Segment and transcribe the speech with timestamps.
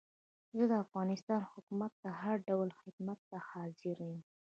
[0.57, 4.19] زه د افغانستان حکومت ته هر ډول خدمت ته حاضر یم.